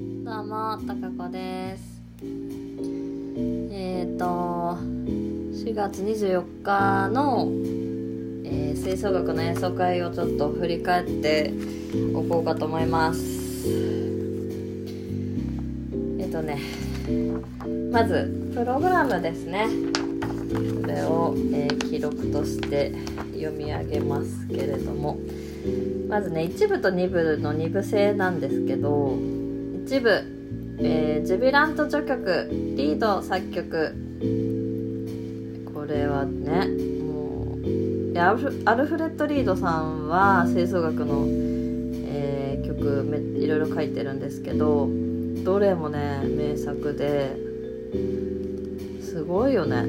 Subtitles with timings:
[0.00, 2.00] どうも、たかこです。
[2.22, 4.78] えっ、ー、と、
[5.52, 7.46] 4月24日の、
[8.44, 11.52] えー吹奏楽の演奏会をちょっと振り返って
[12.14, 13.20] おこうかと思います。
[16.18, 16.58] えっ、とね、
[17.92, 19.66] まず、プログラムですね。
[20.80, 22.92] これを、えー記録として
[23.34, 25.18] 読み上げますけれども、
[26.08, 29.18] まずね1部と2部の2部制なんですけど
[29.90, 30.08] 1部、
[30.78, 33.92] えージュビラント序曲リード作曲。
[35.74, 36.68] これはね
[37.02, 37.58] もう
[38.16, 44.88] アルフアルフレッド・リードさんは吹奏楽の、えー曲めいろいろ書いてるんですけど
[45.42, 47.34] どれもね名作で
[49.02, 49.72] すごいよね。
[49.72, 49.86] かっ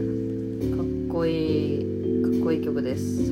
[1.11, 1.79] こいい
[2.23, 3.21] かっこいい曲です。
[3.21, 3.25] あ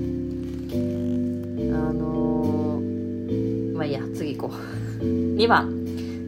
[0.75, 4.53] のーまあいいや次行こ
[5.01, 5.03] う。
[5.03, 5.78] 2番。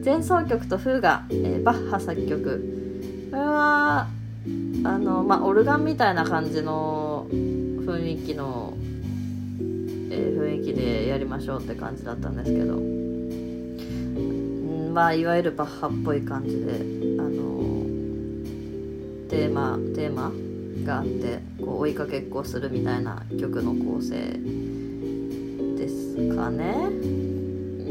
[0.04, 3.28] 前奏曲とフーガ、えーバッハ作曲。
[3.30, 4.08] これは
[4.84, 8.74] あのまあオルガンみたいな感じの雰囲気の、
[10.10, 12.74] えー雰囲気でやりましょうって感じだったんですけど。
[12.76, 12.82] ん
[14.92, 16.72] まあいわゆるバッハっぽい感じで
[17.18, 17.30] あの
[19.30, 20.32] テーマテーマ
[20.84, 24.16] があってこう追いかけっこするみたいな曲の構成
[25.78, 26.90] ですかね。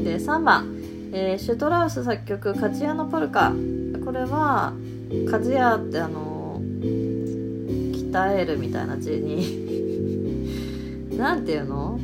[0.04, 0.81] で3番、
[1.14, 3.54] えーシュトラウス作曲「カチヤのポルカ」
[4.06, 4.74] これは
[5.30, 12.00] 「カジヤ」ってあの鍛えるみたいな字に なんていうの？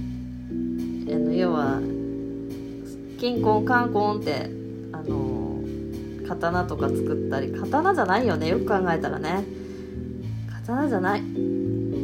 [1.10, 1.80] あの要は
[3.18, 4.52] キンコンカンコンって
[4.92, 5.62] あの
[6.28, 7.52] 刀とか作ったり。
[7.54, 9.46] 刀じゃないよねよく考えたらね。
[10.66, 11.24] 刀じゃない。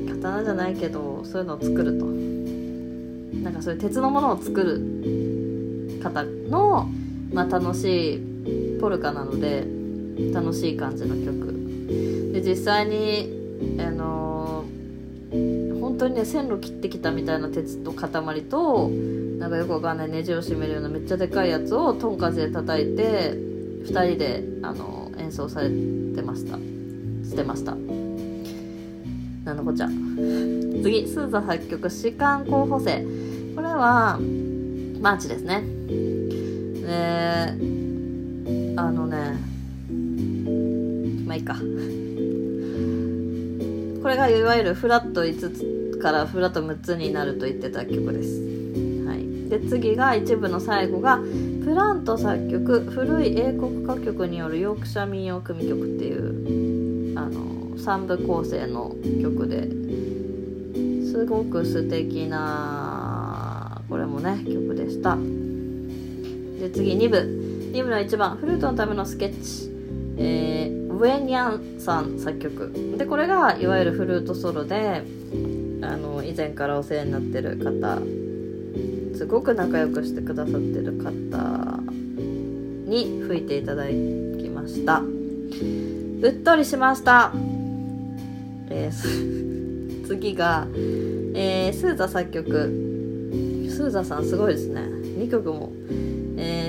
[0.10, 2.06] 刀じゃないけどそういうのを作ると。
[3.44, 4.80] なんかそういう鉄のものを作る。
[6.04, 6.90] 方の、
[7.32, 9.66] まあ、楽しいポルカなので
[10.34, 11.54] 楽しい感じの曲。
[12.34, 14.66] で実際にあの
[15.32, 18.10] 本当にね線路切ってきたみたいな鉄と塊
[18.44, 18.90] と
[19.40, 23.34] なんかよくわかんないネジを締めるようなめっちゃでかいやつをトンカチで叩いて
[23.86, 26.58] 2人であの演奏されてました。
[26.58, 27.76] してました。
[29.44, 29.88] なのこっちゃ
[30.82, 33.06] 次スーザ作曲「士官候補生」
[33.56, 34.18] これは
[35.02, 35.64] マーチですね。
[36.84, 39.38] であのね
[41.26, 41.56] まあいいか。
[44.02, 48.42] これがいわゆるフラット5つからフラット6つになると言ってた曲です、
[49.08, 51.22] はい、で次が一部の最後が
[51.64, 59.70] プラント作曲古い英国歌曲によるヨークシャ民謡組曲っていうあの3部構成の曲で
[61.10, 65.18] すごく素敵なこれもね曲でした。
[66.64, 67.18] で次2部
[67.74, 69.70] 2部の1番フルートのためのスケッチ、
[70.18, 72.72] えーウェンニャンさん作曲。
[72.98, 75.02] でこれがいわゆるフルートソロで
[75.82, 78.00] あの以前からお世話になってる方。
[79.18, 81.80] すごく仲良くしてくださってる方
[82.88, 83.94] に吹いていただき
[84.50, 85.02] ました。
[85.02, 87.34] うっとりしました、
[88.70, 90.68] えー 次が、
[91.34, 93.70] えースーザ作曲。
[93.70, 94.82] スーザさんすごいですね。
[95.18, 95.72] 2曲も、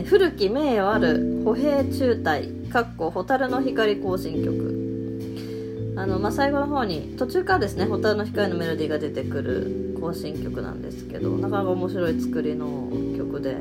[0.07, 5.95] 古き名誉ある歩兵中隊かっこ蛍の光行進曲。
[5.97, 13.57] あの、まあ、最後の方に途中からですね蛍の光のメロディーが出てくる行進曲なんですけどなかなか面白い作りの曲で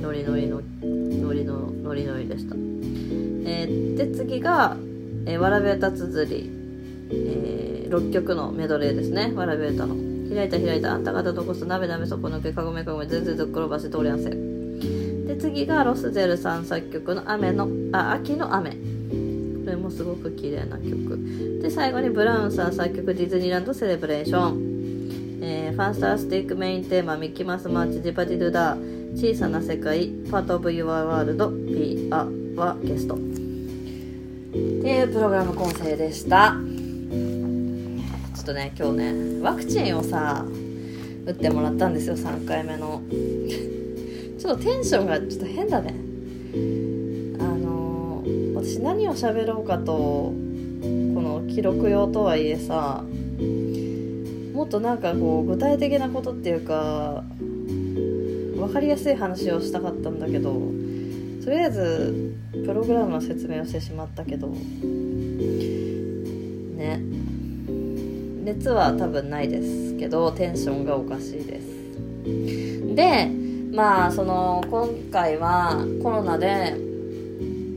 [0.00, 4.76] ノリノリのノリのノリノリでした、えーで次が
[5.24, 6.50] 「えーわらべ歌つづり」
[7.10, 9.32] え6曲のメドレーですね。
[9.34, 9.94] わらべ歌の。
[10.28, 10.92] 開いた開いた。
[10.92, 14.55] あんた方どこす鍋鍋底抜けかごめかごめ全然どっ転ばし通り合わせ。
[15.26, 18.70] で次がロセルさん作曲の雨のあ秋の雨。
[18.70, 18.76] こ
[19.70, 21.18] れもすごく綺麗な曲。
[21.60, 32.10] で最後にブラウンさん作曲 Disneyland Celebration、えーファンスタースティックメインテーマミッキーマウスマーチ Zip-A-Dee-Doo-Dah 小さな世界パートオブユアワールド Be a
[32.56, 33.14] はゲスト。
[33.16, 36.54] っていうプログラム構成でした。
[38.36, 40.46] ちょっとね今日ねワクチンをさ
[41.26, 43.02] 打ってもらったんですよ3回目の。
[44.38, 45.94] ちょっとテンションがちょっと変だね。
[47.38, 48.22] あの
[48.54, 50.34] 私何を喋ろうかとこ
[50.82, 53.04] の記録用とはいえさ
[54.54, 57.24] もっとなんかこう具体的なことっていうか
[58.56, 60.52] 分かりやすい話をしたかったんだけど
[61.44, 62.34] とりあえず
[62.64, 64.48] プログラムの説明をしてしまったけど
[66.76, 67.00] ね。
[68.44, 71.66] 熱は多分ないですけどテンションがおかしいです。
[72.94, 73.45] で
[73.76, 76.74] まあその今回はコロナで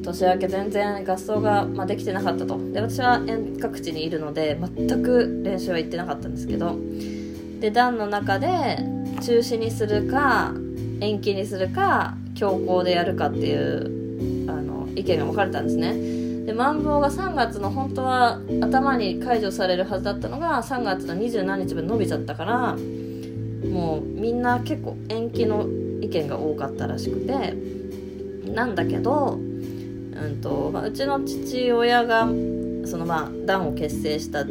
[0.01, 2.57] 年明け全然合奏が、まあ、できてなかったと。
[2.72, 6.78] で私は遠隔地にいるので全く練習は行ってなかったんですけど。
[7.60, 8.48] で団の中で
[9.22, 10.54] 中止にするか
[11.01, 16.45] 延期にするか強行でやるかっていうあの意見が分かれたんですね。
[16.45, 22.78] でマンボウが3月の本当は頭に解除されるはずだったのが3月の27日分伸びちゃったから
[23.69, 25.68] もうみんな結構延期の
[26.01, 27.80] 意見が多かったらしくて。
[28.54, 32.28] なんだけど、うんとまあ、うちの父親が
[32.86, 34.46] そのまあ団を結成した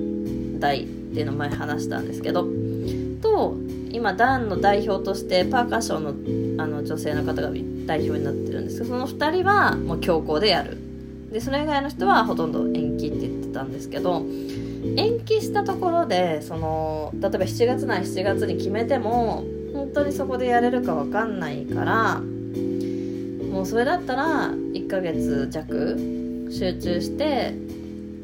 [0.59, 2.47] 代っていうのを前話したんですけど
[3.21, 3.57] と
[3.91, 7.51] 今ダンの代表としてパーカッションのあの女性の方が
[7.87, 10.77] 代表になってるんですけどその2人はもう強行でやる。
[11.31, 14.25] でそれ以外の人はほとんど延期って言ってたんですけど
[14.97, 19.45] 延期したところでその例えば7月ない7月に決めても
[19.79, 25.97] 本当にそこでやれるか分かんないからもうそれだったら1ヶ月弱
[26.51, 27.55] 集中して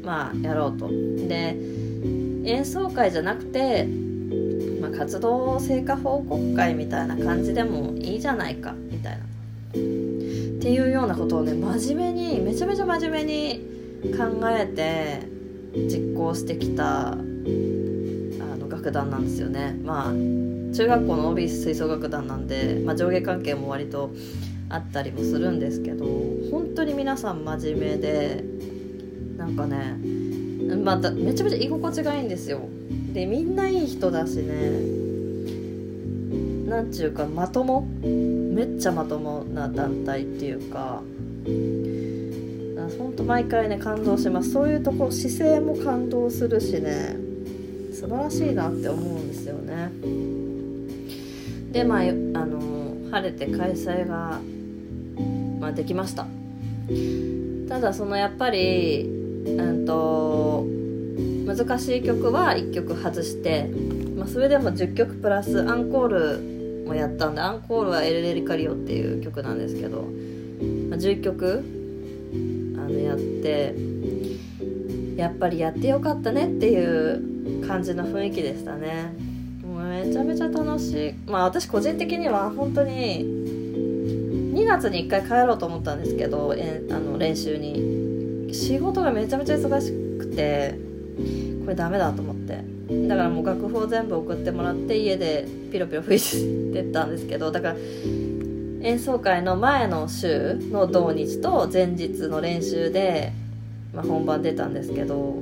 [0.03, 0.89] まあやろうと。
[0.89, 1.55] で
[2.43, 3.87] 演奏会じゃなくて
[4.81, 9.23] まあ、活動成果報告会みたいな感じでもいいじゃないかみたいな。
[9.23, 9.23] っ
[9.73, 13.61] ていうようなことをね真面目にめちゃめちゃ真面目に
[14.15, 15.21] 考えて
[15.89, 19.75] 実行してきたあの楽団なんですよね。
[19.83, 20.11] まあ
[20.75, 24.11] 中学校の OB 吹奏楽団なんで、まあ、上下関係も割と
[24.67, 26.05] あったりもするんですけど
[26.51, 28.43] 本当に皆さん真面目で
[29.37, 29.95] なんかね
[30.83, 32.67] まためちゃめちゃ居心地がいいんですよ。
[33.13, 35.05] でみんないい人だしね
[36.69, 41.01] なんちゅうかまともめっちゃまともな団体っていうか
[42.97, 44.51] ほんと毎回ね感動します。
[44.51, 47.15] そういうとこ姿勢も感動するしね
[47.93, 50.34] 素晴らしいなって思うんですよね。
[51.75, 54.39] でまああの晴れて開催が、
[55.59, 56.25] まあ、できました。
[57.67, 60.65] ただそのやっぱりうんと
[61.45, 63.69] 難しい曲は1曲外して、
[64.15, 66.07] まあ、それでも10曲プラスアンコー
[66.83, 70.03] ルもやったんでアンコールは「エルレリカリオ」っていう曲なんですけど、
[70.89, 71.61] まあ、11曲
[72.77, 73.75] あのやって
[75.17, 79.24] やっぱりやってよかったねっていう感じの雰囲気でしたね。
[79.85, 81.13] めちゃめちゃ楽しい。
[81.27, 83.25] まあ私個人的には本当に
[84.53, 88.05] 2月に1回帰ろうと思ったんですけどえあの練習に。
[88.53, 90.75] 仕事がめちゃめちゃ忙しくて
[91.63, 92.63] これダメだと思って。
[93.07, 97.75] だからもう楽譜を全部送ってもらって家でピロピロ吹いてったんですけどだから
[98.81, 103.33] 演奏会の前の週の土日と前日の練習で、
[103.91, 105.41] まあ、本番出たんですけど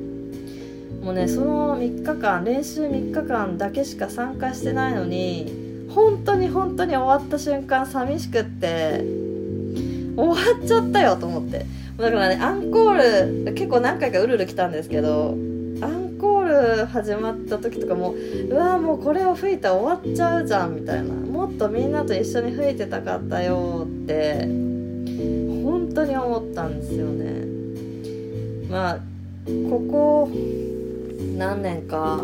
[1.03, 5.51] もうねその3日間練習3日間だけしか参加してないのに
[5.89, 9.03] 本当に本当に終わった瞬間寂しくって
[10.15, 11.65] 終わっちゃったよと思って。
[11.97, 15.35] だからねアンコール結構何回かうるうる来たんですけど
[15.81, 18.15] アンコール始まった時とかも
[18.49, 21.13] うわーもうこれを吹いたら終わっちゃうじゃんみたいな。
[21.13, 27.45] もっとみんなと一緒に吹いてたかったよって本当に思ったんですよね。
[28.69, 28.99] まあ
[29.69, 30.29] ここ
[31.37, 32.23] 何年か。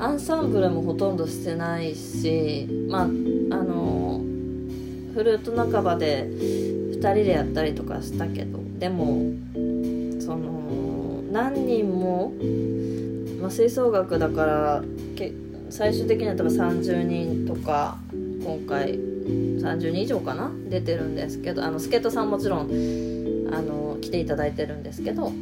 [0.00, 4.20] アンサンブルもほとんどしてないしまああの
[5.12, 9.32] フルート半ばで2人でやったりとかしたけどでも
[10.20, 12.32] その何人も
[13.40, 14.82] まあ、吹奏楽だから
[15.70, 20.50] 最終的には多分30人とか今回30人以上かな？
[20.68, 22.70] 出てるんですけどあの助っ人さんもちろん
[23.52, 25.32] あの来ていただいてるんですけど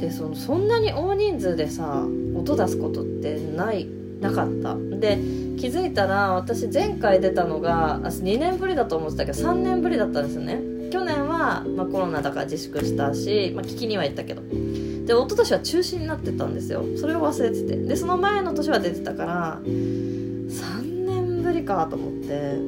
[0.00, 3.86] でそのそんなに大人数でさ音出すことってない
[4.20, 4.76] なかった。
[4.76, 5.18] で
[5.56, 10.60] 気づいたら私前回出たのが2年ぶりだと思ってたけど3年ぶりだったんですよね。
[10.90, 14.42] 去年は、まあ、コロナだから自粛したし、まあ、聞きには行ったけど。
[14.42, 16.84] で一昨年は中止になってたんですよ。
[16.96, 17.76] それを忘れてて。
[17.76, 22.58] でその前の年は出てたから3年ぶりかと思って。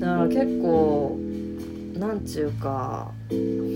[0.00, 1.18] だから結構
[1.94, 3.12] なんちゅうか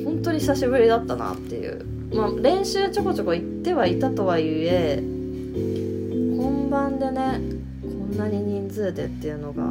[0.05, 2.02] 本当に久しぶりだったなっていう。
[2.15, 7.41] まあ練習ちょこちょこ行ってはいたとはいえ本番でね
[7.83, 9.65] こんなに人数でっていうのが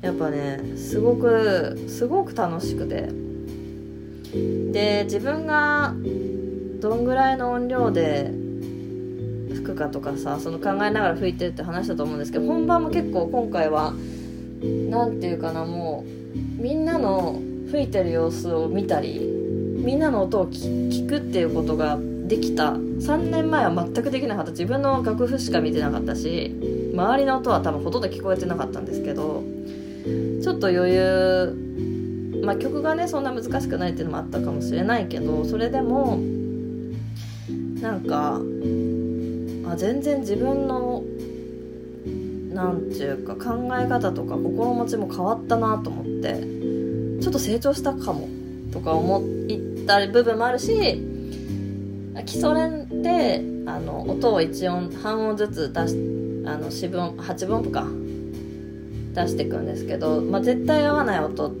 [0.00, 3.22] やっぱねすごくすごく楽しくて。
[4.72, 5.94] で自分が
[6.80, 8.30] どんぐらいの音量で
[9.50, 13.92] 吹くかとかさその考えながら吹いてるって話だと思うんですけど本番も結構今回は
[14.62, 17.40] 何て言うかなもうみんなの
[17.70, 19.41] 吹いてる様子を見たり
[19.78, 22.72] みんなの音を聞くっていうことができた。
[22.72, 24.50] 3年前は全くできなかった。
[24.52, 26.54] 自分の楽譜しか見てなかったし
[26.94, 29.42] 周りの音は多分ほとんど聞こえてなかったんですけど
[30.42, 31.72] ちょっと余裕
[32.42, 36.18] まあ、曲がねそんな難しくないっていうのもあったかもしれないけどそれでも
[37.80, 38.40] なんか
[39.70, 41.04] あ全然自分の
[42.52, 48.28] なんていうか考え方とか心持ちも変わったなと思ってちょっと成長したかも。
[48.72, 51.00] とか思った部分もあるし
[52.26, 55.94] 基礎練であの音を1音半音ずつ出し
[56.46, 57.86] あの四分8分音符か
[59.14, 61.52] 出していくんですけど、まあ、絶対合わない音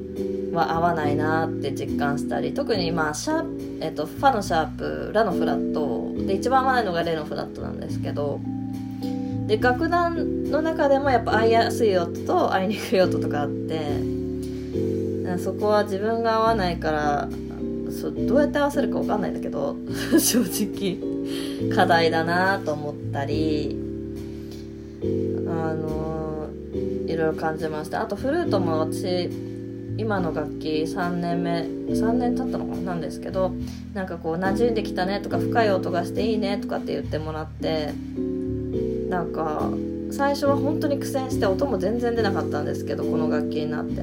[0.52, 8.40] は合わないなって実感したり特にまあシャープ、えっと、ファのシャープラのフラットで一番合わないのがレのフラットなんですけど
[9.46, 14.21] で楽団の中でもやっぱ合いやすい音と合いにくい音とかあって
[15.38, 17.28] そこは自分が合わないから
[17.90, 19.76] そどうやって合わせるか分かんないんだけど
[20.18, 20.98] 正直
[21.74, 23.76] 課題だなと思ったり
[25.46, 26.48] あの
[27.06, 28.02] いろいろ感じました。
[28.02, 29.28] あとフルートも私
[29.98, 31.60] 今の楽器3年目
[31.92, 32.82] 3年経ったのかな？
[32.82, 33.52] なんですけど
[33.92, 37.90] なんかこう馴染んできたねとか深い音がしていいねとかって言ってもらって
[39.10, 39.70] なんか
[40.12, 44.02] 最初は本当に苦戦して音も全然出なかったんですけどこの楽器になって。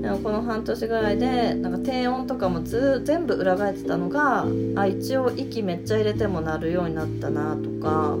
[0.00, 8.16] でもこの半年ぐらいでなんか低音とかもず全部裏返ってたのがあ一応息めっちゃ入れても鳴るようになったなとか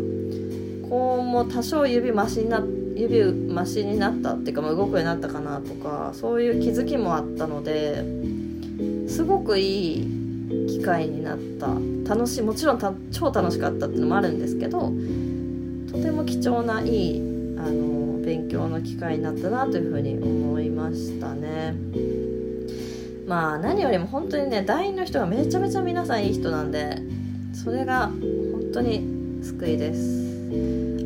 [0.88, 2.62] 高音も多少指増しにな
[2.96, 8.04] 指増しになったっていうか、まあ、動くようになったかなとかそういう気づきもあったので
[9.08, 11.68] すごくいい機会になった。
[12.04, 12.78] 楽しいもちろん
[13.10, 14.92] 超楽しかったっていうのもあるんですけど
[15.92, 17.20] とても貴重ないい
[17.58, 21.74] あの勉強の機会になったなというふうに思いましたね。
[23.26, 26.98] まあ何よりも本当にね団員の人がめちゃめちゃ皆さんいい人なんで
[27.52, 29.06] それが本当に
[29.42, 30.22] 救いです。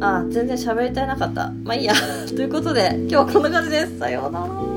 [0.01, 1.51] あ全然喋りたいなかった。
[1.65, 1.95] まあいいや。
[2.35, 3.99] ということで今日はこんな感じです。
[3.99, 4.76] さようなら。